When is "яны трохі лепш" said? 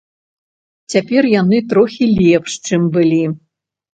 1.41-2.51